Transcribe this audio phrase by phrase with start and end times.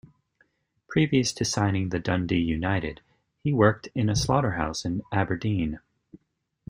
[0.87, 3.01] Previous to signing for Dundee United,
[3.43, 5.77] he worked in a slaughter house in Aberdeen.